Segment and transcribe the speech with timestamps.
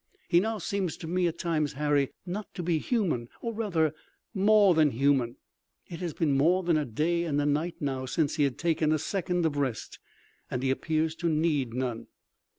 [0.27, 3.93] "He now seems to me at times, Harry, not to be human, or rather
[4.33, 5.35] more than human.
[5.91, 8.97] It has been more than a day and night now since he has taken a
[8.97, 9.99] second of rest,
[10.49, 12.07] and he appears to need none."